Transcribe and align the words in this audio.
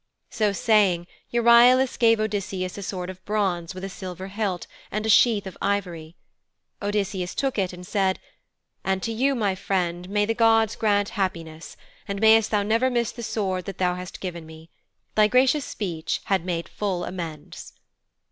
So 0.31 0.51
saying, 0.51 1.05
Euryalus 1.31 1.95
gave 1.95 2.19
Odysseus 2.19 2.75
a 2.75 2.81
sword 2.81 3.11
of 3.11 3.23
bronze 3.23 3.75
with 3.75 3.83
a 3.83 3.87
silver 3.89 4.29
hilt 4.29 4.65
and 4.89 5.05
a 5.05 5.09
sheath 5.09 5.45
of 5.45 5.55
ivory. 5.61 6.15
Odysseus 6.81 7.35
took 7.35 7.59
it 7.59 7.71
and 7.71 7.85
said, 7.85 8.19
'And 8.83 9.03
to 9.03 9.11
you, 9.11 9.35
my 9.35 9.53
friend, 9.53 10.09
may 10.09 10.25
the 10.25 10.33
gods 10.33 10.75
grant 10.75 11.11
all 11.11 11.15
happiness, 11.17 11.77
and 12.07 12.19
mayst 12.19 12.49
thou 12.49 12.63
never 12.63 12.89
miss 12.89 13.11
the 13.11 13.21
sword 13.21 13.65
that 13.65 13.77
thou 13.77 13.93
hast 13.93 14.19
given 14.19 14.47
me. 14.47 14.71
Thy 15.13 15.27
gracious 15.27 15.65
speech 15.65 16.21
hath 16.23 16.41
made 16.41 16.67
full 16.67 17.05
amends.' 17.05 17.73